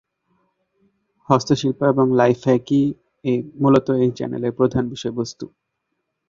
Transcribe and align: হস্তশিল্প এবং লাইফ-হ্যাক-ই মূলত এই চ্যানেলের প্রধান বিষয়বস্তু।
হস্তশিল্প 1.29 1.79
এবং 1.83 2.05
লাইফ-হ্যাক-ই 2.15 2.83
মূলত 3.61 3.87
এই 3.97 4.11
চ্যানেলের 4.11 4.53
প্রধান 4.53 4.83
বিষয়বস্তু। 4.89 5.45